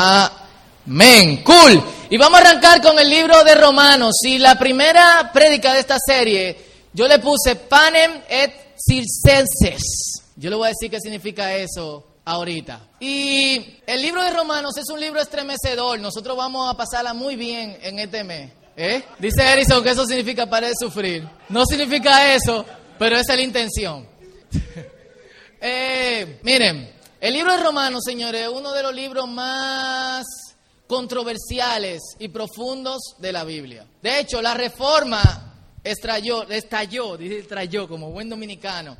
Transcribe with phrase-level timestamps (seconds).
[0.00, 1.42] Amén.
[1.42, 1.82] Cool.
[2.08, 4.14] Y vamos a arrancar con el libro de Romanos.
[4.22, 6.56] Y la primera prédica de esta serie,
[6.92, 10.22] yo le puse panem et circenses.
[10.36, 12.80] Yo le voy a decir qué significa eso ahorita.
[13.00, 15.98] Y el libro de Romanos es un libro estremecedor.
[15.98, 18.52] Nosotros vamos a pasarla muy bien en este mes.
[18.76, 19.02] ¿Eh?
[19.18, 21.28] Dice Erison que eso significa de sufrir.
[21.48, 22.64] No significa eso,
[23.00, 24.06] pero esa es la intención.
[25.60, 30.24] eh, miren, el libro de Romanos, señores, es uno de los libros más
[30.86, 33.86] controversiales y profundos de la Biblia.
[34.00, 35.48] De hecho, la reforma
[35.82, 38.96] estalló, estalló, como buen dominicano,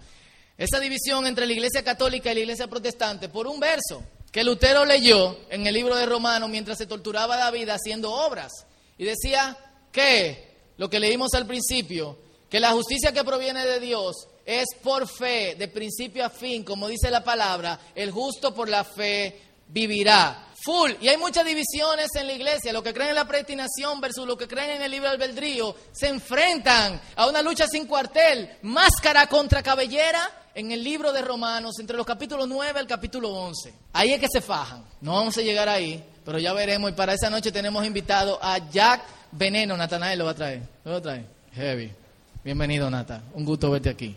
[0.57, 4.85] esa división entre la iglesia católica y la iglesia protestante por un verso que Lutero
[4.85, 8.53] leyó en el libro de Romanos mientras se torturaba a David haciendo obras.
[8.99, 9.57] Y decía
[9.93, 12.19] que, lo que leímos al principio,
[12.51, 16.89] que la justicia que proviene de Dios es por fe, de principio a fin, como
[16.89, 20.47] dice la palabra, el justo por la fe vivirá.
[20.65, 20.93] Full.
[21.03, 22.73] Y hay muchas divisiones en la iglesia.
[22.73, 26.09] Los que creen en la predestinación versus los que creen en el libre albedrío se
[26.09, 31.99] enfrentan a una lucha sin cuartel, máscara contra cabellera en el libro de Romanos, entre
[31.99, 33.75] los capítulos 9 al capítulo 11.
[33.93, 34.83] Ahí es que se fajan.
[35.03, 36.91] No vamos a llegar ahí, pero ya veremos.
[36.91, 39.77] Y para esa noche tenemos invitado a Jack Veneno.
[39.77, 40.63] Natanael lo va a traer.
[40.85, 41.27] Lo va a traer.
[41.53, 41.93] Heavy.
[42.43, 43.23] Bienvenido, Nata.
[43.35, 44.17] Un gusto verte aquí.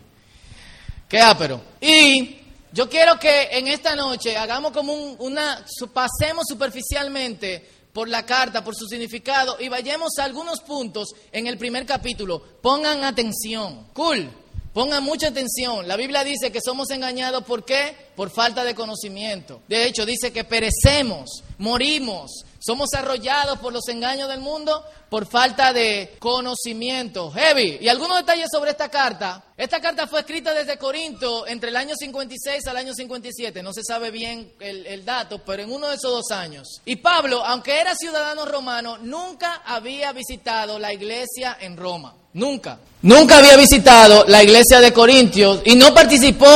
[1.12, 1.60] Qué ápero.
[1.78, 2.38] Y
[2.72, 8.64] yo quiero que en esta noche hagamos como un, una, pasemos superficialmente por la carta,
[8.64, 12.42] por su significado y vayamos a algunos puntos en el primer capítulo.
[12.62, 13.88] Pongan atención.
[13.92, 14.30] Cool.
[14.72, 15.86] Pongan mucha atención.
[15.86, 17.94] La Biblia dice que somos engañados ¿por qué?
[18.16, 19.60] Por falta de conocimiento.
[19.68, 25.72] De hecho, dice que perecemos, morimos, somos arrollados por los engaños del mundo por falta
[25.72, 27.30] de conocimiento.
[27.32, 27.78] Heavy.
[27.80, 29.42] Y algunos detalles sobre esta carta.
[29.56, 33.62] Esta carta fue escrita desde Corinto entre el año 56 al año 57.
[33.62, 36.80] No se sabe bien el, dato, pero en uno de esos dos años.
[36.84, 42.14] Y Pablo, aunque era ciudadano romano, nunca había visitado la iglesia en Roma.
[42.34, 42.78] Nunca.
[43.02, 46.46] Nunca había visitado la iglesia de Corintios y no participó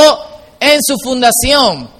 [0.60, 1.95] en su fundación.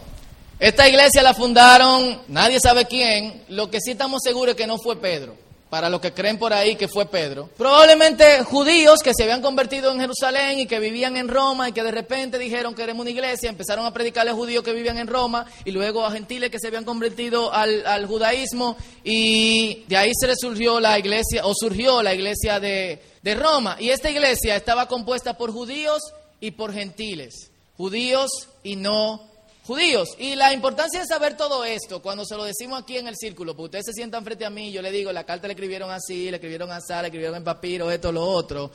[0.59, 4.79] Esta iglesia la fundaron, nadie sabe quién, lo que sí estamos seguros es que no
[4.79, 5.37] fue Pedro.
[5.69, 7.51] Para los que creen por ahí que fue Pedro.
[7.59, 11.83] Probablemente judíos que se habían convertido en Jerusalén y que vivían en Roma y que
[11.83, 15.09] de repente dijeron que éramos una iglesia, empezaron a predicarle a judíos que vivían en
[15.09, 20.13] Roma y luego a gentiles que se habían convertido al, al judaísmo y de ahí
[20.19, 23.77] se le surgió la iglesia o surgió la iglesia de, de Roma.
[23.79, 26.01] Y esta iglesia estaba compuesta por judíos
[26.41, 28.31] y por gentiles, judíos
[28.63, 29.36] y no
[29.67, 30.11] judíos.
[30.19, 33.55] Y la importancia de saber todo esto, cuando se lo decimos aquí en el círculo,
[33.55, 36.31] porque ustedes se sientan frente a mí, yo le digo, la carta le escribieron así,
[36.31, 38.71] le escribieron así, le escribieron en papiro, esto, lo otro.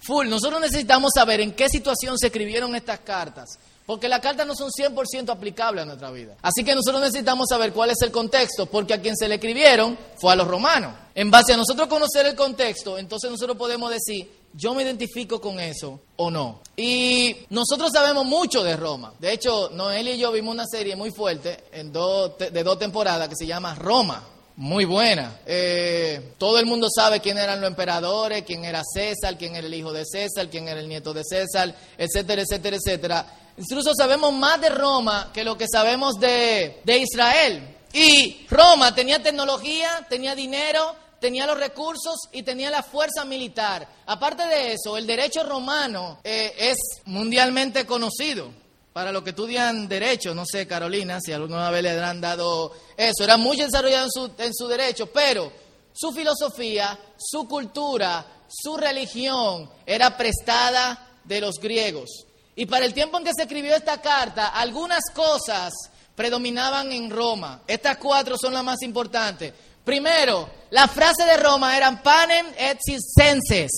[0.00, 3.58] Full, nosotros necesitamos saber en qué situación se escribieron estas cartas.
[3.86, 6.36] Porque las cartas no son 100% aplicables a nuestra vida.
[6.42, 9.96] Así que nosotros necesitamos saber cuál es el contexto, porque a quien se le escribieron
[10.18, 10.92] fue a los romanos.
[11.14, 15.60] En base a nosotros conocer el contexto, entonces nosotros podemos decir, yo me identifico con
[15.60, 16.60] eso o no.
[16.76, 19.12] Y nosotros sabemos mucho de Roma.
[19.18, 23.36] De hecho, Noel y yo vimos una serie muy fuerte en de dos temporadas que
[23.36, 24.24] se llama Roma.
[24.56, 25.40] Muy buena.
[25.44, 29.74] Eh, todo el mundo sabe quién eran los emperadores, quién era César, quién era el
[29.74, 33.26] hijo de César, quién era el nieto de César, etcétera, etcétera, etcétera.
[33.58, 37.76] Incluso sabemos más de Roma que lo que sabemos de Israel.
[37.92, 43.86] Y Roma tenía tecnología, tenía dinero, tenía los recursos y tenía la fuerza militar.
[44.06, 48.50] Aparte de eso, el derecho romano eh, es mundialmente conocido.
[48.92, 53.24] Para los que estudian derecho, no sé, Carolina, si alguna vez le han dado eso,
[53.24, 55.52] era muy desarrollado en su, en su derecho, pero
[55.92, 62.24] su filosofía, su cultura, su religión era prestada de los griegos.
[62.54, 65.74] Y para el tiempo en que se escribió esta carta, algunas cosas
[66.14, 67.60] predominaban en Roma.
[67.66, 69.52] Estas cuatro son las más importantes.
[69.86, 73.70] Primero, la frase de Roma era panem et circenses.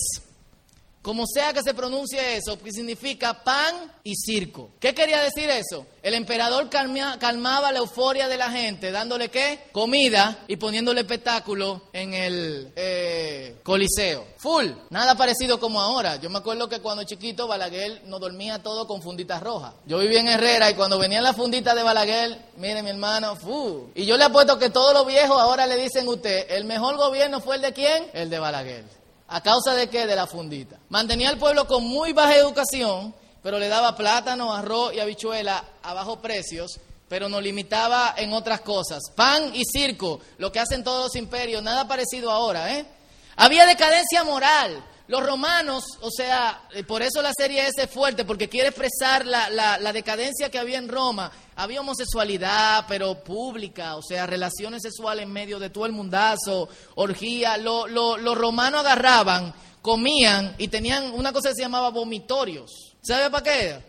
[1.09, 4.69] Como sea que se pronuncie eso, que significa pan y circo.
[4.79, 5.87] ¿Qué quería decir eso?
[6.03, 9.69] El emperador calmaba la euforia de la gente, dándole qué?
[9.71, 14.23] Comida y poniéndole espectáculo en el eh, coliseo.
[14.37, 16.17] Full, nada parecido como ahora.
[16.17, 19.73] Yo me acuerdo que cuando chiquito Balaguer nos dormía todo con funditas rojas.
[19.87, 23.89] Yo vivía en Herrera y cuando venían las funditas de Balaguer, mire mi hermano, fu.
[23.95, 26.97] Y yo le apuesto que todos los viejos ahora le dicen a usted, el mejor
[26.97, 28.11] gobierno fue el de quién?
[28.13, 28.98] El de Balaguer.
[29.29, 30.07] ¿A causa de qué?
[30.07, 30.77] De la fundita.
[30.89, 35.93] Mantenía al pueblo con muy baja educación, pero le daba plátano, arroz y habichuela a
[35.93, 38.99] bajos precios, pero nos limitaba en otras cosas.
[39.15, 42.85] Pan y circo, lo que hacen todos los imperios, nada parecido ahora, ¿eh?
[43.35, 44.83] Había decadencia moral.
[45.07, 49.25] Los romanos, o sea, eh, por eso la serie S es fuerte, porque quiere expresar
[49.25, 51.31] la, la, la decadencia que había en Roma.
[51.59, 57.57] Había homosexualidad, pero pública, o sea, relaciones sexuales en medio de todo el mundazo, orgía.
[57.57, 62.95] los romanos agarraban, comían y tenían una cosa que se llamaba vomitorios.
[63.01, 63.88] ¿Sabe para qué?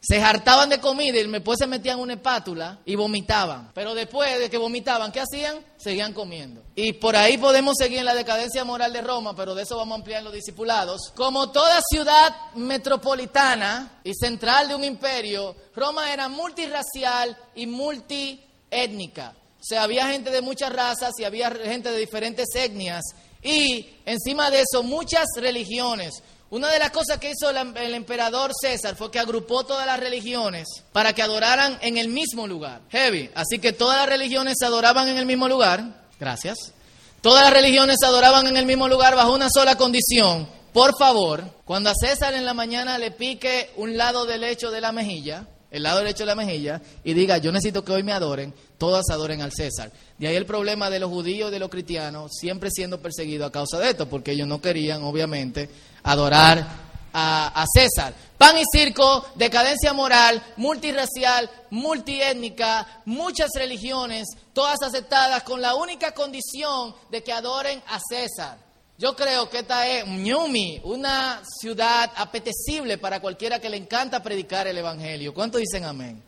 [0.00, 3.72] Se hartaban de comida y después se metían una espátula y vomitaban.
[3.74, 5.58] Pero después de que vomitaban, ¿qué hacían?
[5.78, 6.62] Seguían comiendo.
[6.76, 9.96] Y por ahí podemos seguir en la decadencia moral de Roma, pero de eso vamos
[9.96, 11.12] a ampliar en los discipulados.
[11.16, 19.34] Como toda ciudad metropolitana y central de un imperio, Roma era multirracial y multiétnica.
[19.58, 23.02] O sea, había gente de muchas razas y había gente de diferentes etnias.
[23.42, 26.22] Y encima de eso, muchas religiones.
[26.48, 30.68] Una de las cosas que hizo el, emperador César fue que agrupó todas las religiones
[30.92, 32.82] para que adoraran en el mismo lugar.
[32.90, 33.30] Heavy.
[33.34, 35.82] Así que todas las religiones se adoraban en el mismo lugar.
[36.20, 36.72] Gracias.
[37.20, 40.48] Todas las religiones se adoraban en el mismo lugar bajo una sola condición.
[40.72, 44.80] Por favor, cuando a César en la mañana le pique un lado del lecho de
[44.80, 48.12] la mejilla, el lado derecho de la mejilla, y diga, yo necesito que hoy me
[48.12, 49.90] adoren, todas adoren al César.
[50.18, 53.52] De ahí el problema de los judíos y de los cristianos siempre siendo perseguidos a
[53.52, 55.68] causa de esto, porque ellos no querían, obviamente,
[56.02, 56.86] adorar
[57.18, 58.12] a, César.
[58.36, 66.94] Pan y circo, decadencia moral, multirracial, multiétnica, muchas religiones, todas aceptadas con la única condición
[67.10, 68.65] de que adoren a César.
[68.98, 74.66] Yo creo que esta es Ñumi, una ciudad apetecible para cualquiera que le encanta predicar
[74.66, 75.34] el Evangelio.
[75.34, 76.22] ¿Cuántos dicen amén?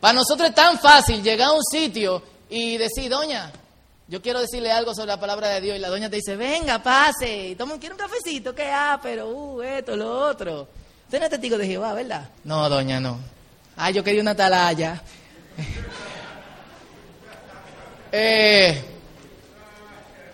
[0.00, 3.52] Para nosotros es tan fácil llegar a un sitio y decir, doña,
[4.06, 6.82] yo quiero decirle algo sobre la palabra de Dios y la doña te dice, venga,
[6.82, 10.66] pase, toma, quiero un cafecito, ¿qué ah, pero, uh, esto, lo otro.
[11.04, 12.26] Usted no es testigo de Jehová, ¿verdad?
[12.44, 13.18] No, doña, no.
[13.76, 15.02] Ay, yo quería una atalaya.
[18.12, 18.87] eh,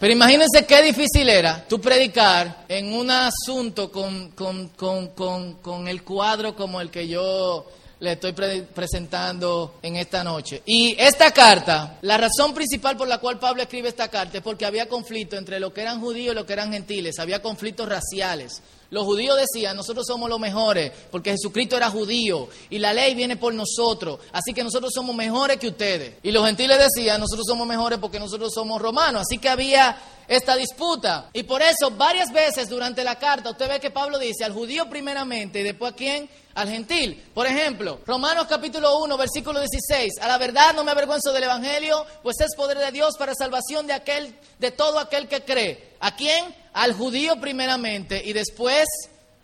[0.04, 6.02] pero imagínense qué difícil era tú predicar en un asunto con, con, con, con el
[6.02, 7.64] cuadro como el que yo
[8.00, 8.34] le estoy
[8.74, 10.60] presentando en esta noche.
[10.66, 14.66] Y esta carta, la razón principal por la cual Pablo escribe esta carta es porque
[14.66, 18.60] había conflicto entre lo que eran judíos y lo que eran gentiles, había conflictos raciales.
[18.90, 23.36] Los judíos decían, nosotros somos los mejores, porque Jesucristo era judío y la ley viene
[23.36, 26.14] por nosotros, así que nosotros somos mejores que ustedes.
[26.22, 29.96] Y los gentiles decían, nosotros somos mejores porque nosotros somos romanos, así que había
[30.28, 31.30] esta disputa.
[31.32, 34.88] Y por eso varias veces durante la carta usted ve que Pablo dice al judío
[34.88, 36.28] primeramente y después a quién?
[36.54, 37.22] Al gentil.
[37.34, 42.04] Por ejemplo, Romanos capítulo 1, versículo 16, a la verdad no me avergüenzo del evangelio,
[42.22, 45.94] pues es poder de Dios para salvación de aquel de todo aquel que cree.
[46.00, 46.54] ¿A quién?
[46.74, 48.84] Al judío primeramente y después,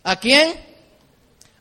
[0.03, 0.53] ¿a quién?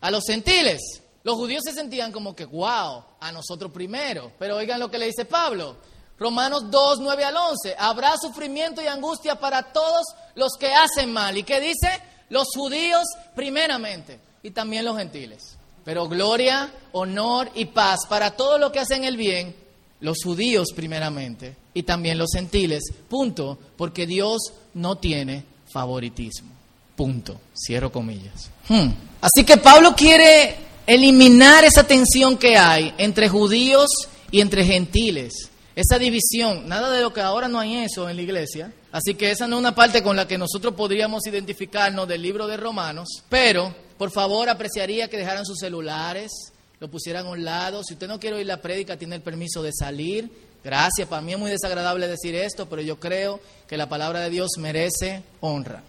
[0.00, 1.00] A los gentiles.
[1.22, 4.32] Los judíos se sentían como que, wow, a nosotros primero.
[4.38, 5.76] Pero oigan lo que le dice Pablo.
[6.18, 7.76] Romanos 2, 9 al 11.
[7.78, 11.36] Habrá sufrimiento y angustia para todos los que hacen mal.
[11.38, 11.88] ¿Y qué dice?
[12.30, 15.56] Los judíos primeramente y también los gentiles.
[15.84, 19.56] Pero gloria, honor y paz para todos los que hacen el bien,
[20.00, 22.82] los judíos primeramente y también los gentiles.
[23.08, 23.58] Punto.
[23.76, 26.50] Porque Dios no tiene favoritismo.
[26.96, 27.40] Punto.
[27.54, 28.50] Cierro comillas.
[28.68, 28.90] Hmm.
[29.20, 30.56] Así que Pablo quiere
[30.86, 33.90] eliminar esa tensión que hay entre judíos
[34.30, 35.50] y entre gentiles.
[35.76, 38.72] Esa división, nada de lo que ahora no hay eso en la iglesia.
[38.92, 42.46] Así que esa no es una parte con la que nosotros podríamos identificarnos del libro
[42.46, 43.08] de Romanos.
[43.28, 47.84] Pero, por favor, apreciaría que dejaran sus celulares, lo pusieran a un lado.
[47.84, 50.30] Si usted no quiere oír la prédica, tiene el permiso de salir
[50.62, 54.30] Gracias, para mí es muy desagradable decir esto, pero yo creo que la palabra de
[54.30, 55.82] Dios merece honra.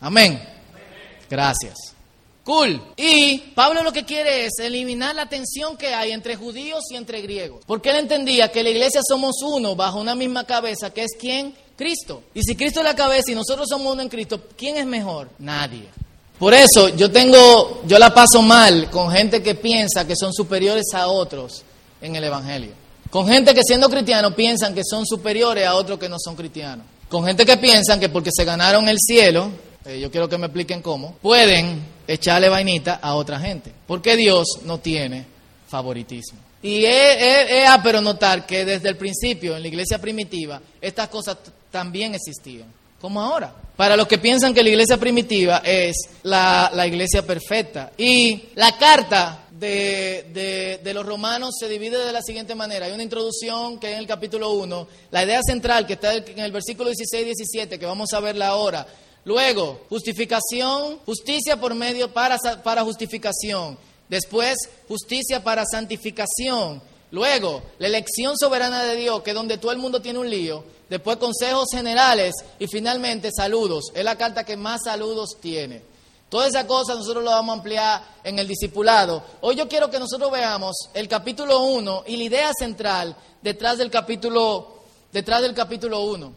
[0.00, 0.42] Amén.
[1.30, 1.94] Gracias.
[2.44, 2.80] Cool.
[2.96, 7.20] Y Pablo lo que quiere es eliminar la tensión que hay entre judíos y entre
[7.20, 7.64] griegos.
[7.66, 11.54] Porque él entendía que la iglesia somos uno bajo una misma cabeza, que es quién?
[11.76, 12.22] Cristo.
[12.34, 15.28] Y si Cristo es la cabeza y nosotros somos uno en Cristo, ¿quién es mejor?
[15.40, 15.88] Nadie.
[16.38, 20.86] Por eso yo tengo, yo la paso mal con gente que piensa que son superiores
[20.94, 21.64] a otros
[22.00, 22.85] en el Evangelio.
[23.16, 26.84] Con gente que siendo cristianos piensan que son superiores a otros que no son cristianos.
[27.08, 29.48] Con gente que piensan que porque se ganaron el cielo,
[29.86, 33.72] eh, yo quiero que me expliquen cómo, pueden echarle vainita a otra gente.
[33.86, 35.24] Porque Dios no tiene
[35.66, 36.38] favoritismo.
[36.62, 41.38] Y es pero notar que desde el principio, en la iglesia primitiva, estas cosas
[41.70, 42.70] también existían,
[43.00, 43.50] como ahora.
[43.78, 47.92] Para los que piensan que la iglesia primitiva es la, la iglesia perfecta.
[47.96, 52.86] Y la carta de, los romanos se divide de la siguiente manera.
[52.86, 56.38] Hay una introducción que es en el capítulo 1, la idea central que está en
[56.38, 58.86] el versículo 16 y 17, que vamos a verla ahora.
[59.24, 63.76] Luego, justificación, justicia por medio para, para justificación.
[64.08, 66.80] Después, justicia para santificación.
[67.10, 70.62] Luego, la elección soberana de Dios, que es donde todo el mundo tiene un lío.
[70.88, 72.34] Después, consejos generales.
[72.60, 73.86] Y finalmente, saludos.
[73.94, 75.82] Es la carta que más saludos tiene.
[76.28, 79.22] Toda esa cosa nosotros lo vamos a ampliar en el discipulado.
[79.42, 83.90] Hoy yo quiero que nosotros veamos el capítulo 1 y la idea central detrás del
[83.90, 84.76] capítulo
[85.12, 86.32] detrás del capítulo 1,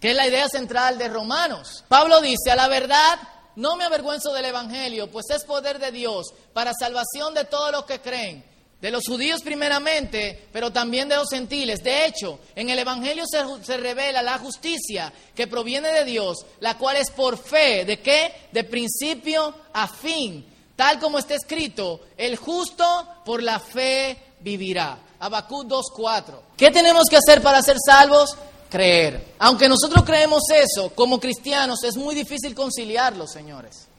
[0.00, 1.84] que es la idea central de Romanos.
[1.88, 3.18] Pablo dice, a la verdad,
[3.56, 7.84] no me avergüenzo del evangelio, pues es poder de Dios para salvación de todos los
[7.84, 8.51] que creen
[8.82, 11.84] de los judíos primeramente, pero también de los gentiles.
[11.84, 16.96] De hecho, en el Evangelio se, revela la justicia que proviene de Dios, la cual
[16.96, 17.84] es por fe.
[17.84, 18.48] ¿De qué?
[18.50, 20.44] De principio a fin.
[20.74, 22.84] Tal como está escrito, el justo
[23.24, 24.98] por la fe vivirá.
[25.20, 26.40] Habacuc 2.4.
[26.56, 28.36] ¿Qué tenemos que hacer para ser salvos?
[28.68, 29.34] Creer.
[29.38, 33.91] Aunque nosotros creemos eso, como cristianos, es muy difícil conciliarlo, señores.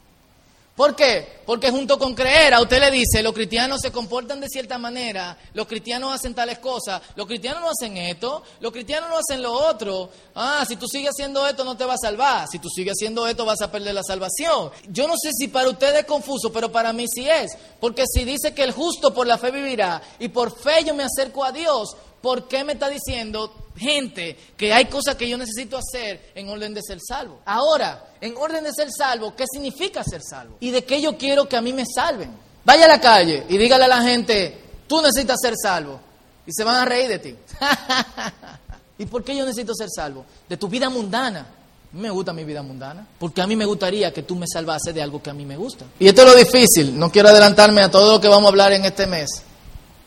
[0.75, 1.41] ¿Por qué?
[1.45, 5.37] Porque junto con creer, a usted le dice, los cristianos se comportan de cierta manera,
[5.53, 9.51] los cristianos hacen tales cosas, los cristianos no hacen esto, los cristianos no hacen lo
[9.53, 10.09] otro.
[10.33, 13.27] Ah, si tú sigues haciendo esto no te va a salvar, si tú sigues haciendo
[13.27, 14.71] esto vas a perder la salvación.
[14.89, 17.55] Yo no sé si para usted es confuso, pero para mí sí es.
[17.79, 21.03] Porque si dice que el justo por la fe vivirá y por fe yo me
[21.03, 25.77] acerco a Dios, ¿por qué me está diciendo gente que hay cosas que yo necesito
[25.77, 27.39] hacer en orden de ser salvo.
[27.45, 30.57] Ahora, en orden de ser salvo, ¿qué significa ser salvo?
[30.59, 32.31] ¿Y de qué yo quiero que a mí me salven?
[32.65, 35.99] Vaya a la calle y dígale a la gente, tú necesitas ser salvo.
[36.45, 37.35] Y se van a reír de ti.
[38.97, 40.25] ¿Y por qué yo necesito ser salvo?
[40.47, 41.47] De tu vida mundana.
[41.93, 43.07] Me gusta mi vida mundana.
[43.19, 45.55] Porque a mí me gustaría que tú me salvases de algo que a mí me
[45.55, 45.85] gusta.
[45.99, 46.97] Y esto es lo difícil.
[46.97, 49.29] No quiero adelantarme a todo lo que vamos a hablar en este mes.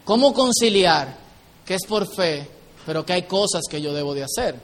[0.04, 1.16] ¿Cómo conciliar
[1.64, 2.56] que es por fe
[2.87, 4.55] pero que hay cosas que yo debo de hacer.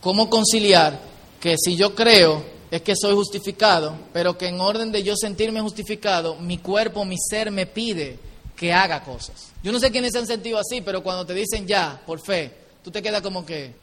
[0.00, 1.00] ¿Cómo conciliar
[1.40, 5.60] que si yo creo es que soy justificado, pero que en orden de yo sentirme
[5.60, 8.18] justificado, mi cuerpo, mi ser me pide
[8.56, 9.52] que haga cosas?
[9.62, 12.52] Yo no sé quiénes se han sentido así, pero cuando te dicen ya, por fe,
[12.82, 13.74] tú te quedas como que...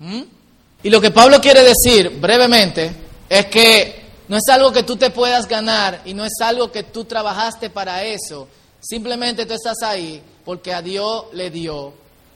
[0.83, 2.91] Y lo que Pablo quiere decir brevemente
[3.29, 6.83] es que no es algo que tú te puedas ganar y no es algo que
[6.83, 8.47] tú trabajaste para eso.
[8.81, 11.93] Simplemente tú estás ahí porque a Dios le dio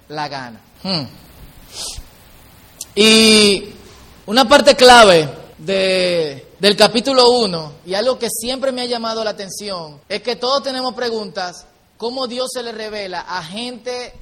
[0.08, 0.62] la gana.
[0.84, 1.04] Hmm.
[2.96, 3.70] Y
[4.26, 9.32] una parte clave de, del capítulo 1, y algo que siempre me ha llamado la
[9.32, 11.66] atención, es que todos tenemos preguntas,
[11.98, 14.14] ¿cómo Dios se le revela a gente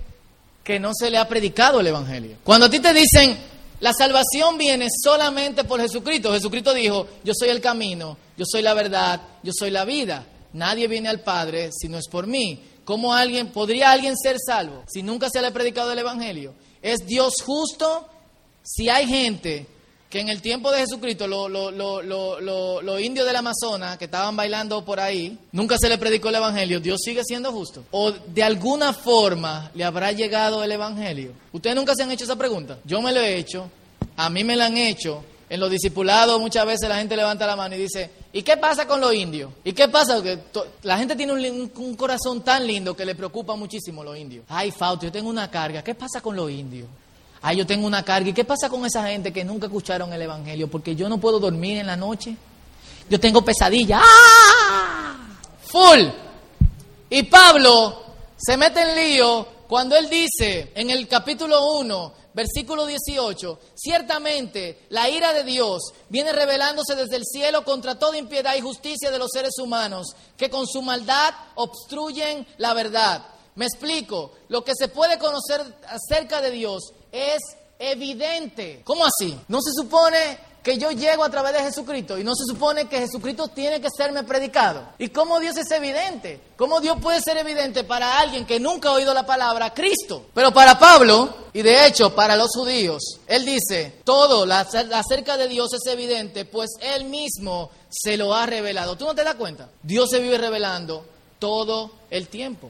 [0.63, 2.37] que no se le ha predicado el Evangelio?
[2.43, 3.37] Cuando a ti te dicen,
[3.79, 8.73] la salvación viene solamente por Jesucristo, Jesucristo dijo, yo soy el camino, yo soy la
[8.73, 12.63] verdad, yo soy la vida, nadie viene al Padre si no es por mí.
[12.85, 16.53] ¿Cómo alguien, podría alguien ser salvo si nunca se le ha predicado el Evangelio?
[16.81, 18.07] ¿Es Dios justo?
[18.63, 19.65] Si hay gente
[20.09, 24.99] que en el tiempo de Jesucristo, los lo, indios del Amazonas que estaban bailando por
[24.99, 27.83] ahí, nunca se le predicó el Evangelio, Dios sigue siendo justo.
[27.91, 31.33] ¿O de alguna forma le habrá llegado el Evangelio?
[31.51, 32.79] ¿Ustedes nunca se han hecho esa pregunta?
[32.85, 33.69] Yo me lo he hecho,
[34.17, 35.23] a mí me la han hecho.
[35.47, 38.87] En los discipulados muchas veces la gente levanta la mano y dice, ¿y qué pasa
[38.87, 39.51] con los indios?
[39.63, 40.15] ¿Y qué pasa?
[40.15, 40.39] Porque
[40.83, 44.45] la gente tiene un, un, corazón tan lindo que le preocupa muchísimo los indios.
[44.49, 45.83] Ay, Fausto, yo tengo una carga.
[45.83, 46.87] ¿Qué pasa con los indios?
[47.41, 48.29] Ay, yo tengo una carga.
[48.29, 50.69] ¿Y qué pasa con esa gente que nunca escucharon el Evangelio?
[50.69, 52.35] Porque yo no puedo dormir en la noche.
[53.09, 54.01] Yo tengo pesadilla.
[54.03, 55.17] ¡Ah!
[55.67, 56.07] Full.
[57.09, 58.03] Y Pablo
[58.37, 65.09] se mete en lío cuando él dice en el capítulo 1, versículo 18, ciertamente la
[65.09, 69.29] ira de Dios viene revelándose desde el cielo contra toda impiedad y justicia de los
[69.29, 73.25] seres humanos, que con su maldad obstruyen la verdad.
[73.55, 77.39] Me explico, lo que se puede conocer acerca de Dios es
[77.77, 78.83] evidente.
[78.85, 79.37] ¿Cómo así?
[79.49, 82.99] No se supone que yo llego a través de Jesucristo y no se supone que
[82.99, 84.83] Jesucristo tiene que serme predicado.
[84.97, 86.41] ¿Y cómo Dios es evidente?
[86.57, 90.25] ¿Cómo Dios puede ser evidente para alguien que nunca ha oído la palabra Cristo?
[90.33, 95.73] Pero para Pablo, y de hecho para los judíos, él dice, todo acerca de Dios
[95.73, 98.97] es evidente, pues él mismo se lo ha revelado.
[98.97, 99.69] ¿Tú no te das cuenta?
[99.81, 101.05] Dios se vive revelando
[101.39, 102.69] todo el tiempo.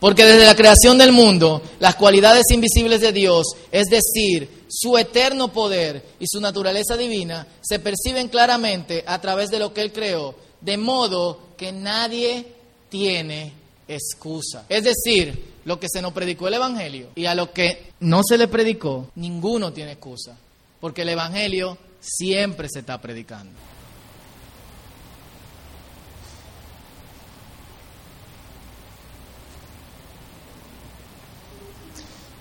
[0.00, 5.52] Porque desde la creación del mundo, las cualidades invisibles de Dios, es decir, su eterno
[5.52, 10.34] poder y su naturaleza divina, se perciben claramente a través de lo que Él creó,
[10.60, 12.46] de modo que nadie
[12.88, 13.52] tiene
[13.86, 14.64] excusa.
[14.68, 18.38] Es decir, lo que se nos predicó el Evangelio y a lo que no se
[18.38, 20.36] le predicó, ninguno tiene excusa,
[20.80, 23.75] porque el Evangelio siempre se está predicando.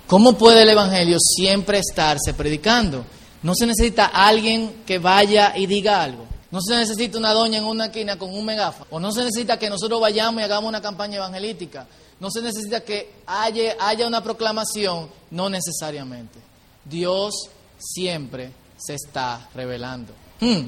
[0.07, 3.03] ¿Cómo puede el Evangelio siempre estarse predicando?
[3.41, 6.25] No se necesita alguien que vaya y diga algo.
[6.51, 8.88] No se necesita una doña en una esquina con un megáfono.
[8.91, 11.88] O no se necesita que nosotros vayamos y hagamos una campaña evangelística.
[12.19, 15.09] No se necesita que haya, haya una proclamación.
[15.31, 16.39] No necesariamente.
[16.85, 17.33] Dios
[17.77, 20.13] siempre se está revelando.
[20.39, 20.67] Hmm.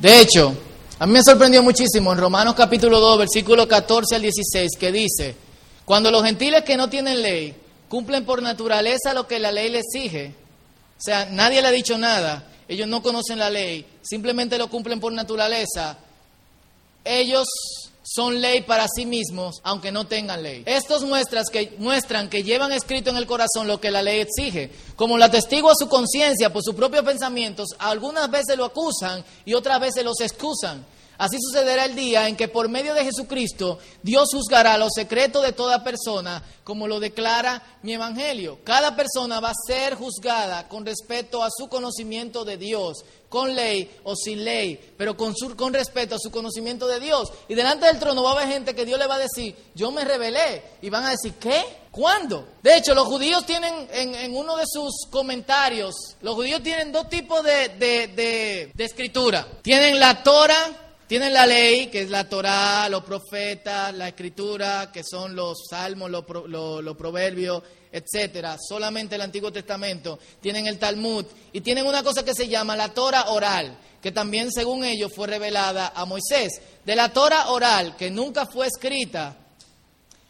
[0.00, 0.54] De hecho,
[0.98, 5.34] A mí me sorprendió muchísimo en Romanos capítulo 2, versículo 14 al 16, que dice,
[5.84, 7.52] cuando los gentiles que no tienen ley
[7.94, 10.34] cumplen por naturaleza lo que la ley les exige,
[10.98, 14.98] o sea, nadie le ha dicho nada, ellos no conocen la ley, simplemente lo cumplen
[14.98, 15.96] por naturaleza,
[17.04, 17.46] ellos
[18.02, 20.64] son ley para sí mismos, aunque no tengan ley.
[20.66, 24.72] Estos muestras que, muestran que llevan escrito en el corazón lo que la ley exige.
[24.96, 29.54] Como la testigo a su conciencia por sus propios pensamientos, algunas veces lo acusan y
[29.54, 30.84] otras veces los excusan.
[31.16, 35.52] Así sucederá el día en que por medio de Jesucristo Dios juzgará los secretos de
[35.52, 38.58] toda persona, como lo declara mi evangelio.
[38.64, 43.90] Cada persona va a ser juzgada con respecto a su conocimiento de Dios, con ley
[44.04, 47.32] o sin ley, pero con, con respeto a su conocimiento de Dios.
[47.48, 49.90] Y delante del trono va a haber gente que Dios le va a decir, yo
[49.92, 50.62] me rebelé.
[50.82, 51.84] Y van a decir, ¿qué?
[51.92, 52.48] ¿Cuándo?
[52.60, 57.42] De hecho, los judíos tienen en, uno de sus comentarios, los judíos tienen dos tipos
[57.44, 59.46] de, de escritura.
[59.62, 65.04] Tienen la Torah tienen la ley, que es la Torá, los profetas, la escritura, que
[65.04, 66.24] son los salmos, los,
[66.96, 68.56] proverbios, etcétera.
[68.58, 70.18] Solamente el Antiguo Testamento.
[70.40, 74.50] Tienen el Talmud y tienen una cosa que se llama la Torah oral, que también
[74.50, 76.60] según ellos fue revelada a Moisés.
[76.84, 79.36] De la Torah oral, que nunca fue escrita,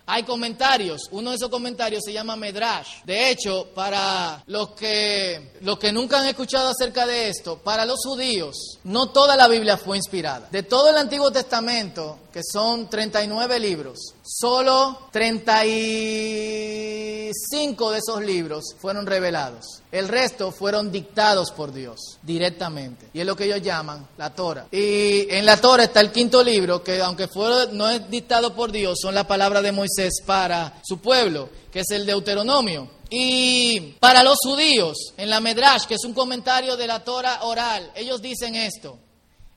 [0.06, 3.04] hay comentarios, uno de esos comentarios se llama Medrash.
[3.04, 8.00] De hecho, para los que, los que nunca han escuchado acerca de esto, para los
[8.04, 10.48] judíos, no toda la Biblia fue inspirada.
[10.50, 19.06] De todo el Antiguo Testamento, que son 39 libros, solo 35 de esos libros fueron
[19.06, 19.80] revelados.
[19.94, 23.10] El resto fueron dictados por Dios directamente.
[23.12, 24.66] Y es lo que ellos llaman la Torah.
[24.72, 28.72] Y en la Torah está el quinto libro, que aunque fue, no es dictado por
[28.72, 32.90] Dios, son la palabra de Moisés para su pueblo, que es el Deuteronomio.
[33.08, 37.92] Y para los judíos, en la Medrash, que es un comentario de la Torah oral,
[37.94, 38.98] ellos dicen esto.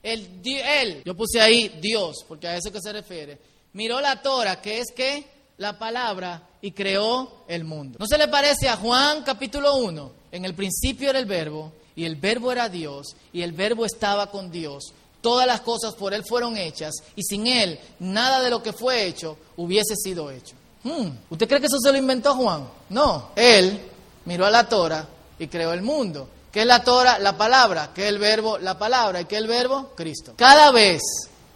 [0.04, 3.40] El, él, yo puse ahí Dios, porque a eso que se refiere,
[3.72, 7.98] miró la Torah, que es que la palabra, y creó el mundo.
[8.00, 10.12] ¿No se le parece a Juan capítulo 1?
[10.32, 14.30] En el principio era el verbo, y el verbo era Dios, y el verbo estaba
[14.30, 14.92] con Dios.
[15.20, 19.06] Todas las cosas por Él fueron hechas, y sin Él nada de lo que fue
[19.06, 20.54] hecho hubiese sido hecho.
[20.84, 22.68] Hmm, ¿Usted cree que eso se lo inventó Juan?
[22.90, 23.80] No, Él
[24.26, 25.08] miró a la Torah
[25.40, 26.28] y creó el mundo.
[26.52, 27.18] ¿Qué es la Torah?
[27.18, 27.90] La palabra.
[27.92, 28.58] ¿Qué es el verbo?
[28.58, 29.20] La palabra.
[29.20, 29.92] ¿Y qué es el verbo?
[29.94, 30.32] Cristo.
[30.36, 31.02] Cada vez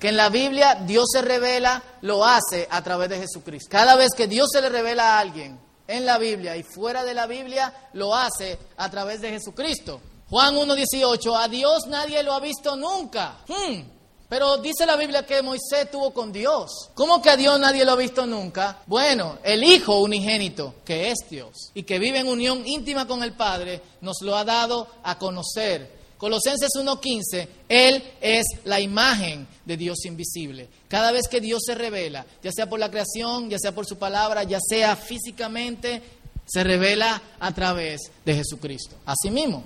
[0.03, 3.69] que en la Biblia Dios se revela, lo hace a través de Jesucristo.
[3.71, 7.15] Cada vez que Dios se le revela a alguien en la Biblia y fuera de
[7.15, 10.01] la Biblia, lo hace a través de Jesucristo.
[10.29, 13.45] Juan 1.18, a Dios nadie lo ha visto nunca.
[13.47, 13.83] Hmm.
[14.29, 16.91] Pero dice la Biblia que Moisés tuvo con Dios.
[16.95, 18.79] ¿Cómo que a Dios nadie lo ha visto nunca?
[18.87, 23.35] Bueno, el Hijo unigénito, que es Dios y que vive en unión íntima con el
[23.35, 26.02] Padre, nos lo ha dado a conocer.
[26.23, 30.69] Colosenses 1.15, Él es la imagen de Dios invisible.
[30.87, 33.99] Cada vez que Dios se revela, ya sea por la creación, ya sea por su
[33.99, 36.01] palabra, ya sea físicamente,
[36.47, 38.95] se revela a través de Jesucristo.
[39.05, 39.65] Así mismo.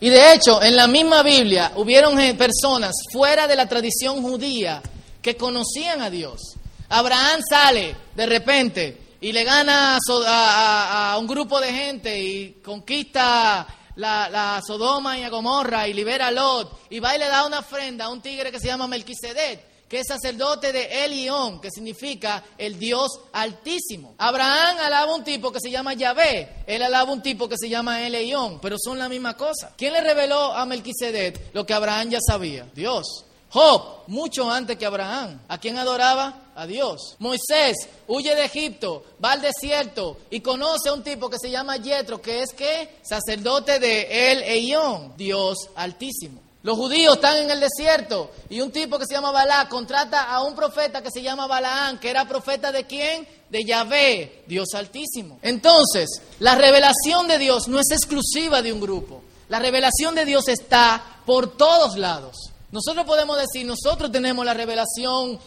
[0.00, 4.82] Y de hecho, en la misma Biblia hubieron personas fuera de la tradición judía
[5.22, 6.40] que conocían a Dios.
[6.88, 9.96] Abraham sale de repente y le gana
[10.26, 13.64] a, un grupo de gente y conquista
[13.96, 17.60] la, Sodoma y a Gomorra y libera a Lot y va y le da una
[17.60, 22.42] ofrenda a un tigre que se llama Melquisedec que es sacerdote de Elión, que significa
[22.56, 24.14] el Dios altísimo.
[24.16, 28.00] Abraham alaba un tipo que se llama Yahvé, él alaba un tipo que se llama
[28.00, 29.74] Elión, pero son la misma cosa.
[29.76, 32.66] ¿Quién le reveló a Melquisedec lo que Abraham ya sabía?
[32.74, 33.26] Dios.
[33.52, 35.42] Job, mucho antes que Abraham.
[35.46, 36.52] ¿A quién adoraba?
[36.54, 37.16] A Dios.
[37.18, 37.76] Moisés
[38.08, 42.22] huye de Egipto, va al desierto y conoce a un tipo que se llama Yetro,
[42.22, 46.40] que es que sacerdote de El Elión, Dios altísimo.
[46.62, 50.42] Los judíos están en el desierto y un tipo que se llama Balá contrata a
[50.42, 53.26] un profeta que se llama Balaán, que era profeta de quién?
[53.50, 55.40] De Yahvé, Dios altísimo.
[55.42, 59.22] Entonces, la revelación de Dios no es exclusiva de un grupo.
[59.48, 62.51] La revelación de Dios está por todos lados.
[62.72, 65.38] Nosotros podemos decir, nosotros tenemos la revelación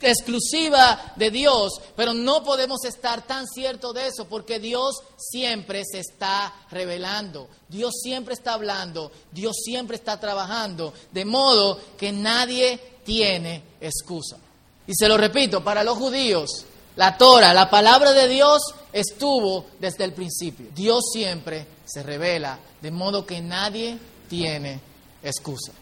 [0.00, 5.98] exclusiva de Dios, pero no podemos estar tan ciertos de eso porque Dios siempre se
[5.98, 13.64] está revelando, Dios siempre está hablando, Dios siempre está trabajando, de modo que nadie tiene
[13.80, 14.36] excusa.
[14.86, 20.04] Y se lo repito, para los judíos, la Torah, la palabra de Dios estuvo desde
[20.04, 20.66] el principio.
[20.72, 23.98] Dios siempre se revela, de modo que nadie
[24.28, 24.91] tiene excusa.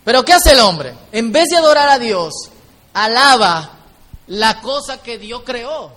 [0.04, 0.94] Pero ¿qué hace el hombre?
[1.12, 2.32] En vez de adorar a Dios,
[2.92, 3.70] alaba
[4.26, 5.92] la cosa que Dios creó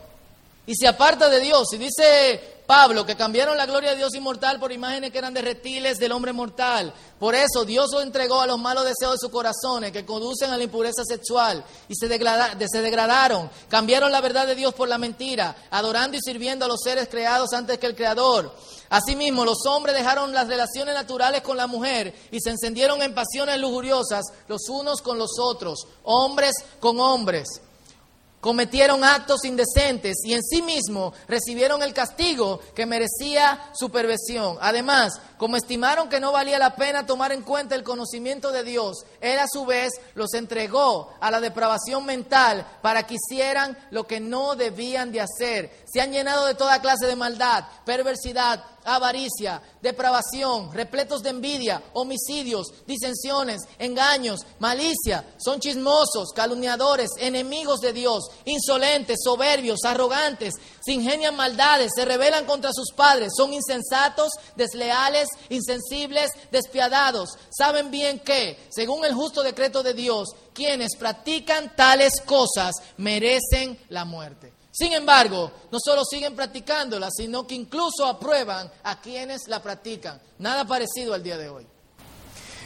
[0.66, 1.68] y se aparta de Dios.
[1.74, 5.44] Y dice Pablo, que cambiaron la gloria de Dios inmortal por imágenes que eran de
[5.44, 6.92] reptiles del hombre mortal.
[7.20, 10.58] Por eso Dios lo entregó a los malos deseos de sus corazones, que conducen a
[10.58, 13.48] la impureza sexual, y se, se degradaron.
[13.70, 17.54] Cambiaron la verdad de Dios por la mentira, adorando y sirviendo a los seres creados
[17.54, 18.52] antes que el Creador.
[18.90, 23.60] Asimismo, los hombres dejaron las relaciones naturales con la mujer y se encendieron en pasiones
[23.60, 27.48] lujuriosas los unos con los otros, hombres con hombres
[28.44, 34.58] cometieron actos indecentes y en sí mismo recibieron el castigo que merecía su perversión.
[34.60, 39.06] Además, como estimaron que no valía la pena tomar en cuenta el conocimiento de Dios,
[39.22, 44.20] Él a su vez los entregó a la depravación mental para que hicieran lo que
[44.20, 45.86] no debían de hacer.
[45.86, 52.68] Se han llenado de toda clase de maldad, perversidad, avaricia, depravación, repletos de envidia, homicidios,
[52.86, 61.92] disensiones, engaños, malicia, son chismosos, calumniadores, enemigos de Dios, insolentes, soberbios, arrogantes, se ingenian maldades,
[61.96, 67.38] se rebelan contra sus padres, son insensatos, desleales, insensibles, despiadados.
[67.50, 74.06] Saben bien que, según el justo decreto de Dios, quienes practican tales cosas merecen la
[74.06, 74.63] muerte.
[74.74, 80.20] Sin embargo, no solo siguen practicándola, sino que incluso aprueban a quienes la practican.
[80.40, 81.68] Nada parecido al día de hoy.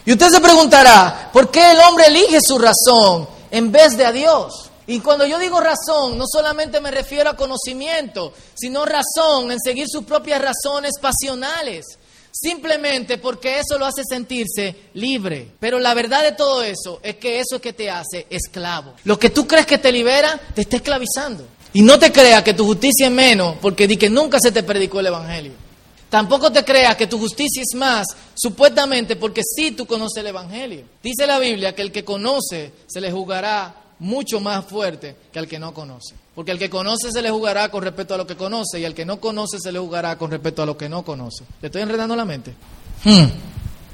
[0.06, 4.14] Y usted se preguntará, ¿por qué el hombre elige su razón en vez de a
[4.14, 4.70] Dios?
[4.88, 9.88] Y cuando yo digo razón, no solamente me refiero a conocimiento, sino razón en seguir
[9.90, 11.84] sus propias razones pasionales.
[12.32, 15.52] Simplemente porque eso lo hace sentirse libre.
[15.60, 18.94] Pero la verdad de todo eso es que eso es que te hace esclavo.
[19.04, 21.57] Lo que tú crees que te libera, te está esclavizando.
[21.74, 24.64] Y no te creas que tu justicia es menos porque di que nunca se te
[24.64, 25.54] predicó el Evangelio.
[26.10, 30.84] Tampoco te creas que tu justicia es más, supuestamente porque sí tú conoces el Evangelio.
[31.04, 35.48] Dice la Biblia que el que conoce se le juzgará mucho más fuerte que al
[35.48, 36.16] que no conoce.
[36.34, 38.94] Porque al que conoce se le juzgará con respecto a lo que conoce y al
[38.94, 41.44] que no conoce se le juzgará con respecto a lo que no conoce.
[41.62, 42.54] ¿Le estoy enredando la mente?
[43.04, 43.26] Hmm.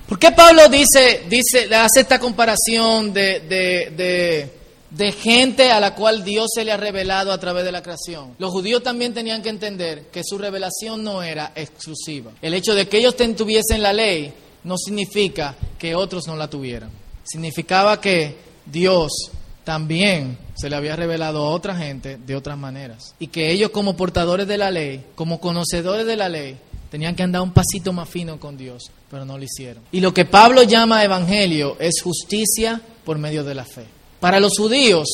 [0.07, 4.62] ¿Por qué Pablo dice, dice, hace esta comparación de, de de
[5.12, 8.36] gente a la cual Dios se le ha revelado a través de la creación.
[8.38, 12.32] Los judíos también tenían que entender que su revelación no era exclusiva.
[12.41, 16.89] El hecho de que ellos tuviesen la ley no significa que otros no la tuvieran.
[17.23, 19.12] Significaba que Dios
[19.63, 23.15] también se le había revelado a otra gente de otras maneras.
[23.19, 26.58] Y que ellos como portadores de la ley, como conocedores de la ley,
[26.91, 29.84] tenían que andar un pasito más fino con Dios, pero no lo hicieron.
[29.91, 33.86] Y lo que Pablo llama evangelio es justicia por medio de la fe.
[34.23, 35.09] Para los judíos,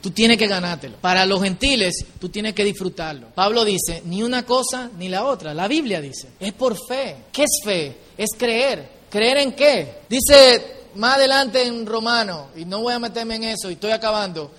[0.00, 0.96] tú tienes que ganártelo.
[0.96, 3.26] Para los gentiles, tú tienes que disfrutarlo.
[3.34, 5.52] Pablo dice, ni una cosa ni la otra.
[5.52, 7.24] La Biblia dice, es por fe.
[7.30, 7.98] ¿Qué es fe?
[8.16, 8.88] Es creer.
[9.10, 9.98] ¿Creer en qué?
[10.08, 14.50] Dice más adelante en Romano, y no voy a meterme en eso, y estoy acabando.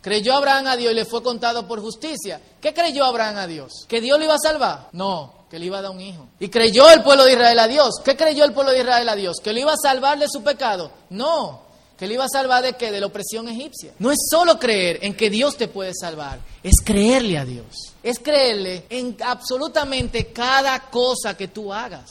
[0.00, 2.40] Creyó Abraham a Dios y le fue contado por justicia.
[2.60, 3.86] ¿Qué creyó Abraham a Dios?
[3.86, 4.88] ¿Que Dios lo iba a salvar?
[4.90, 6.26] No, que le iba a dar un hijo.
[6.40, 8.00] ¿Y creyó el pueblo de Israel a Dios?
[8.04, 9.36] ¿Qué creyó el pueblo de Israel a Dios?
[9.40, 10.90] ¿Que le iba a salvar de su pecado?
[11.10, 11.70] No,
[12.02, 12.90] que le iba a salvar de qué?
[12.90, 13.92] De la opresión egipcia.
[14.00, 17.94] No es solo creer en que Dios te puede salvar, es creerle a Dios.
[18.02, 22.10] Es creerle en absolutamente cada cosa que tú hagas.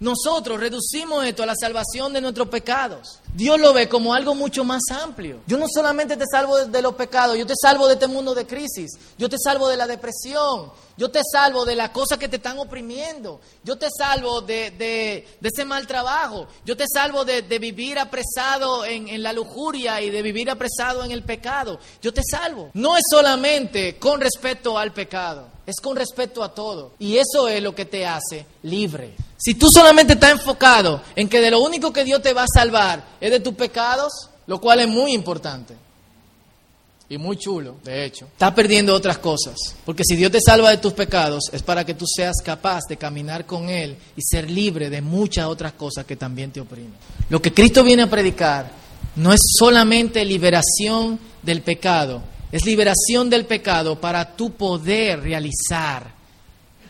[0.00, 3.20] Nosotros reducimos esto a la salvación de nuestros pecados.
[3.32, 5.40] Dios lo ve como algo mucho más amplio.
[5.46, 8.46] Yo no solamente te salvo de, los pecados, yo te salvo de este mundo de
[8.46, 12.36] crisis, yo te salvo de la depresión, yo te salvo de las cosas que te
[12.36, 18.84] están oprimiendo, yo te salvo de, ese mal trabajo, yo te salvo de, vivir apresado
[18.84, 22.70] en, en la lujuria y de vivir apresado en el pecado, yo te salvo.
[22.74, 26.92] No es solamente con respecto al pecado, es con respecto a todo.
[26.98, 29.14] Y eso es lo que te hace libre.
[29.36, 32.52] Si tú solamente estás enfocado en que de lo único que Dios te va a
[32.52, 35.85] salvar es de tus pecados, lo cual es muy importante
[37.08, 39.56] y muy chulo, de hecho, estás perdiendo otras cosas.
[39.84, 42.96] Porque si Dios te salva de tus pecados es para que tú seas capaz de
[42.96, 46.94] caminar con Él y ser libre de muchas otras cosas que también te oprimen.
[47.30, 48.70] Lo que Cristo viene a predicar
[49.14, 56.16] no es solamente liberación del pecado, es liberación del pecado para tú poder realizar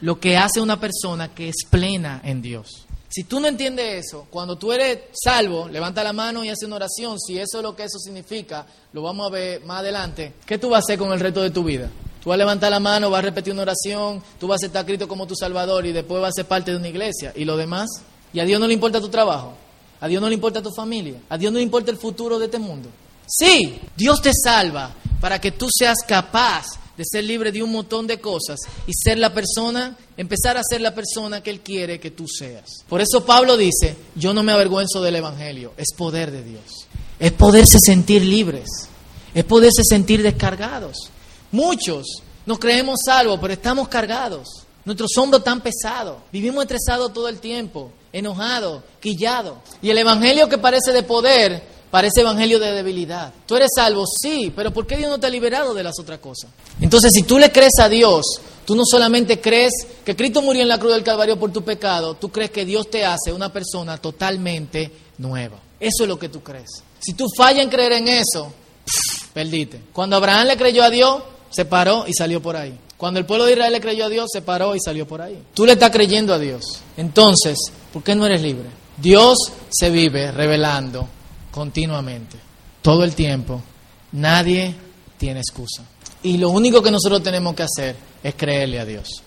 [0.01, 2.86] lo que hace una persona que es plena en Dios.
[3.09, 6.77] Si tú no entiendes eso, cuando tú eres salvo, levanta la mano y hace una
[6.77, 7.19] oración.
[7.21, 10.35] Si eso es lo que eso significa, lo vamos a ver más adelante.
[10.45, 11.91] ¿Qué tú vas a hacer con el resto de tu vida?
[12.23, 14.81] Tú vas a levantar la mano, vas a repetir una oración, tú vas a estar
[14.81, 17.33] escrito como tu Salvador y después vas a ser parte de una iglesia.
[17.37, 17.89] ¿Y lo demás?
[18.33, 19.55] ¿Y a Dios no le importa tu trabajo?
[20.01, 21.21] ¿A Dios no le importa tu familia?
[21.29, 22.89] ¿A Dios no le importa el futuro de este mundo?
[23.27, 26.67] Sí, Dios te salva para que tú seas capaz
[26.97, 30.81] de ser libre de un montón de cosas y ser la persona, empezar a ser
[30.81, 32.85] la persona que Él quiere que tú seas.
[32.89, 36.87] Por eso Pablo dice, yo no me avergüenzo del Evangelio, es poder de Dios.
[37.19, 38.69] Es poderse sentir libres,
[39.35, 41.11] es poderse sentir descargados.
[41.51, 44.67] Muchos nos creemos salvos, pero estamos cargados.
[44.85, 46.19] Nuestros hombros tan pesados.
[46.31, 49.59] Vivimos estresados todo el tiempo, enojados, quillados.
[49.83, 51.61] Y el evangelio que parece de poder,
[51.97, 53.33] parece evangelio de debilidad.
[53.47, 56.19] Tú eres salvo, sí, pero ¿por qué Dios no te ha liberado de las otras
[56.19, 56.51] cosas?
[56.79, 58.23] Entonces, si tú le crees a Dios,
[58.67, 59.73] tú no solamente crees
[60.05, 62.91] que Cristo murió en la cruz del Calvario por tu pecado, tú crees que Dios
[62.91, 65.59] te hace una persona totalmente nueva.
[65.81, 66.69] Eso es lo que tú crees.
[66.99, 68.53] Si tú fallas en creer en eso,
[69.33, 69.81] perdiste.
[69.95, 72.79] Cuando Abraham le creyó a Dios, se paró y salió por ahí.
[72.99, 75.43] Cuando el pueblo de Israel le creyó a Dios, se paró y salió por ahí.
[75.55, 76.63] Tú le estás creyendo a Dios.
[76.99, 77.57] Entonces,
[77.91, 78.69] ¿por qué no eres libre?
[78.99, 79.39] Dios
[79.71, 81.16] se vive revelando
[81.57, 82.37] continuamente,
[82.83, 83.63] todo el tiempo.
[84.13, 84.75] Nadie
[85.17, 85.85] tiene excusa.
[86.23, 89.23] Y lo único que nosotros tenemos que hacer es creerle a Dios.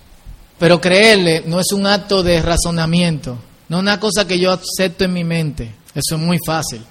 [0.60, 3.36] Pero creerle no es un acto de razonamiento,
[3.68, 5.74] no es una cosa que yo acepto en mi mente.
[5.96, 6.84] Eso es muy fácil.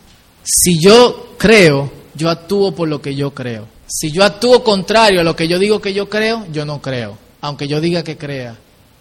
[0.43, 3.69] Si yo creo, yo actúo por lo que yo creo.
[3.87, 7.17] Si yo actúo contrario a lo que yo digo que yo creo, yo no creo,
[7.43, 8.57] aunque yo diga que crea.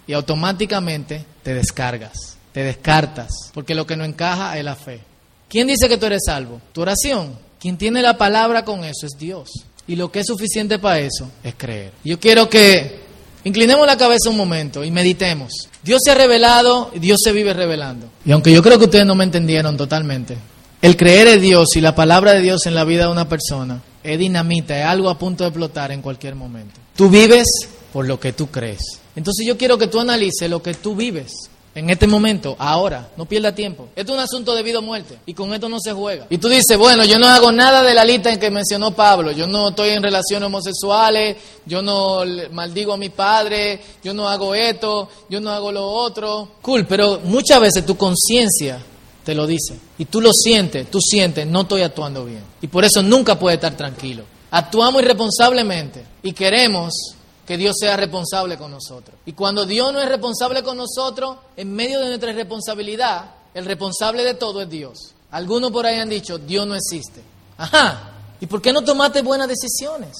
[0.05, 5.01] Y automáticamente te descargas, te descartas, porque lo que no encaja es la fe.
[5.49, 6.61] ¿Quién dice que tú eres salvo?
[6.73, 7.37] Tu oración.
[7.59, 9.49] Quien tiene la palabra con eso es Dios.
[9.87, 11.91] Y lo que es suficiente para eso es creer.
[12.03, 12.99] Yo quiero que
[13.45, 15.53] inclinemos la cabeza un momento y meditemos.
[15.81, 18.07] Dios se ha revelado y Dios se vive revelando.
[18.25, 20.37] Y aunque yo creo que ustedes no me entendieron totalmente,
[20.81, 23.81] el creer en Dios y la palabra de Dios en la vida de una persona
[24.03, 26.79] es dinamita, es algo a punto de explotar en cualquier momento.
[26.95, 27.47] Tú vives
[27.93, 28.81] por lo que tú crees.
[29.15, 33.25] Entonces yo quiero que tú analices lo que tú vives en este momento, ahora, no
[33.25, 33.89] pierda tiempo.
[33.95, 36.25] Esto es un asunto de vida o muerte y con esto no se juega.
[36.27, 39.31] Y tú dices, bueno, yo no hago nada de la lista en que mencionó Pablo,
[39.31, 41.37] yo no estoy en relaciones homosexuales,
[41.67, 46.53] yo no maldigo a mi padre, yo no hago esto, yo no hago lo otro.
[46.63, 48.83] Cool, pero muchas veces tu conciencia
[49.23, 49.77] te lo dice.
[49.99, 52.41] Y tú lo sientes, tú sientes, no estoy actuando bien.
[52.59, 54.23] Y por eso nunca puedes estar tranquilo.
[54.49, 57.16] Actuamos irresponsablemente y queremos
[57.47, 59.17] que Dios sea responsable con nosotros.
[59.25, 64.23] Y cuando Dios no es responsable con nosotros, en medio de nuestra responsabilidad, el responsable
[64.23, 65.13] de todo es Dios.
[65.31, 67.21] Algunos por ahí han dicho, Dios no existe.
[67.57, 68.11] Ajá.
[68.39, 70.15] ¿Y por qué no tomaste buenas decisiones?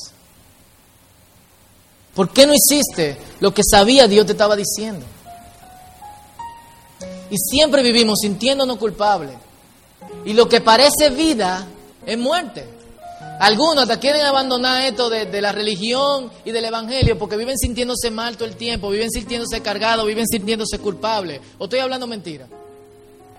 [2.15, 5.05] ¿Por qué no hiciste lo que sabía Dios te estaba diciendo?
[7.29, 9.35] y siempre vivimos sintiéndonos culpables.
[10.25, 11.67] Y lo que parece vida
[12.05, 12.67] es muerte.
[13.39, 18.35] Algunos hasta quieren abandonar esto de, la religión y del evangelio porque viven sintiéndose mal
[18.35, 21.39] todo el tiempo, viven sintiéndose cargados, viven sintiéndose culpables.
[21.59, 22.47] ¿O estoy hablando mentira?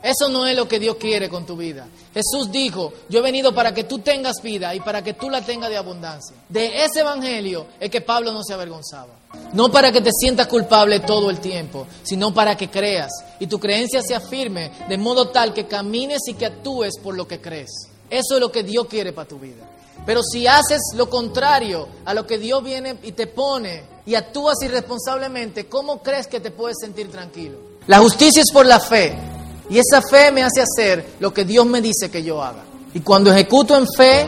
[0.01, 1.89] Eso no es lo que Dios quiere con tu vida.
[2.15, 5.43] Jesús dijo, yo he venido para que tú tengas vida y para que tú la
[5.43, 6.37] tengas de abundancia.
[6.49, 9.15] De ese evangelio es que Pablo no se avergonzaba.
[9.53, 13.59] No para que te sientas culpable todo el tiempo, sino para que creas y tu
[13.59, 17.89] creencia sea firme de modo tal que camines y que actúes por lo que crees.
[18.09, 19.69] Eso es lo que Dios quiere para tu vida.
[20.07, 24.57] Pero si haces lo contrario a lo que Dios viene y te pone y actúas
[24.63, 27.59] irresponsablemente, ¿cómo crees que te puedes sentir tranquilo?
[27.87, 29.17] La justicia es por la fe.
[29.71, 32.65] Y esa fe me hace hacer lo que Dios me dice que yo haga.
[32.95, 34.27] Y cuando ejecuto en fe,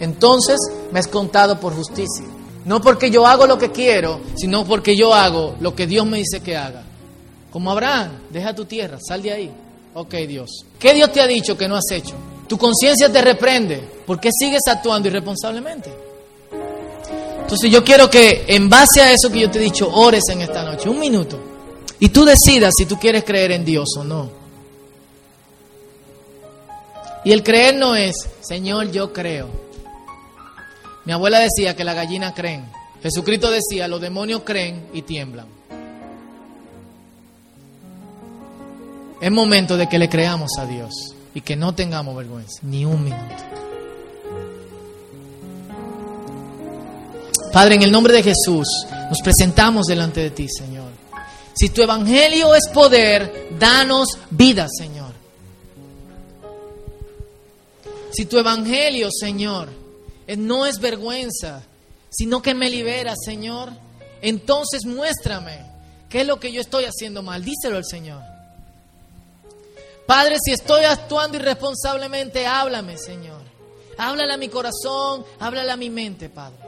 [0.00, 0.58] entonces
[0.90, 2.24] me es contado por justicia.
[2.64, 6.18] No porque yo hago lo que quiero, sino porque yo hago lo que Dios me
[6.18, 6.82] dice que haga.
[7.50, 9.52] Como Abraham, deja tu tierra, sal de ahí.
[9.94, 10.64] Ok, Dios.
[10.78, 12.14] ¿Qué Dios te ha dicho que no has hecho?
[12.50, 13.76] Tu conciencia te reprende.
[14.04, 15.88] ¿Por qué sigues actuando irresponsablemente?
[17.42, 20.40] Entonces yo quiero que en base a eso que yo te he dicho, ores en
[20.40, 21.38] esta noche, un minuto.
[22.00, 24.28] Y tú decidas si tú quieres creer en Dios o no.
[27.24, 29.46] Y el creer no es, Señor, yo creo.
[31.04, 32.68] Mi abuela decía que las gallinas creen.
[33.00, 35.46] Jesucristo decía, los demonios creen y tiemblan.
[39.20, 43.04] Es momento de que le creamos a Dios y que no tengamos vergüenza, ni un
[43.04, 43.44] minuto.
[47.52, 48.68] Padre, en el nombre de Jesús,
[49.08, 50.90] nos presentamos delante de ti, Señor.
[51.54, 55.12] Si tu evangelio es poder, danos vida, Señor.
[58.12, 59.68] Si tu evangelio, Señor,
[60.38, 61.62] no es vergüenza,
[62.08, 63.70] sino que me libera, Señor,
[64.22, 65.66] entonces muéstrame
[66.08, 67.44] qué es lo que yo estoy haciendo mal.
[67.44, 68.22] Díselo al Señor.
[70.10, 73.42] Padre, si estoy actuando irresponsablemente, háblame, Señor.
[73.96, 76.58] Háblale a mi corazón, háblale a mi mente, Padre.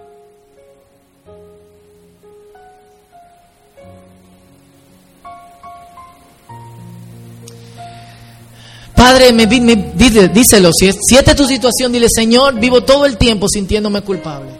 [8.94, 13.48] Padre, me, díselo, si, si esta es tu situación, dile, Señor, vivo todo el tiempo
[13.48, 14.52] sintiéndome culpable.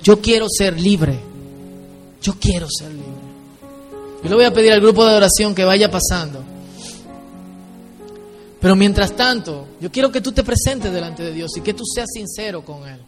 [0.00, 1.18] Yo quiero ser libre.
[2.22, 3.02] Yo quiero ser libre.
[4.22, 6.47] Yo le voy a pedir al grupo de oración que vaya pasando.
[8.60, 11.84] Pero mientras tanto, yo quiero que tú te presentes delante de Dios y que tú
[11.84, 12.98] seas sincero con Él.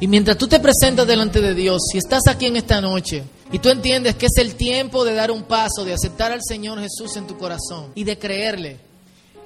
[0.00, 3.58] Y mientras tú te presentas delante de Dios, si estás aquí en esta noche y
[3.58, 7.16] tú entiendes que es el tiempo de dar un paso, de aceptar al Señor Jesús
[7.16, 8.78] en tu corazón y de creerle,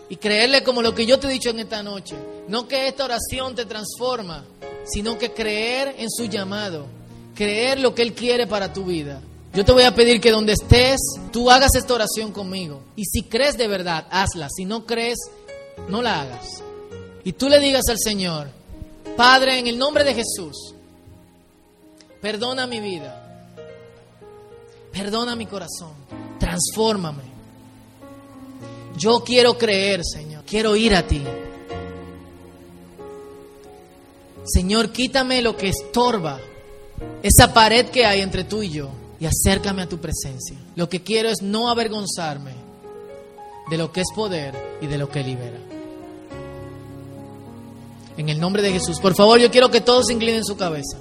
[0.09, 2.17] y creerle como lo que yo te he dicho en esta noche,
[2.47, 4.45] no que esta oración te transforma,
[4.85, 6.87] sino que creer en su llamado,
[7.35, 9.21] creer lo que Él quiere para tu vida.
[9.53, 11.01] Yo te voy a pedir que donde estés,
[11.33, 12.83] tú hagas esta oración conmigo.
[12.97, 14.49] Y si crees de verdad, hazla.
[14.55, 15.19] Si no crees,
[15.89, 16.63] no la hagas.
[17.25, 18.49] Y tú le digas al Señor,
[19.17, 20.75] Padre, en el nombre de Jesús,
[22.21, 23.47] perdona mi vida,
[24.93, 25.93] perdona mi corazón,
[26.39, 27.25] transfórmame.
[28.97, 31.23] Yo quiero creer, Señor, quiero ir a ti.
[34.45, 36.41] Señor, quítame lo que estorba,
[37.23, 38.89] esa pared que hay entre tú y yo,
[39.21, 40.57] y acércame a tu presencia.
[40.77, 42.53] Lo que quiero es no avergonzarme
[43.69, 45.59] de lo que es poder y de lo que libera.
[48.19, 49.01] En el nombre de Jesús.
[49.01, 50.99] Por favor, yo quiero que todos inclinen su cabeza.